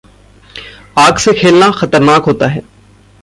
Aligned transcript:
आग 0.97 1.17
से 1.17 1.33
खेलना 1.33 1.69
खतरनाक 1.71 2.23
होता 2.23 2.47
है। 2.47 2.61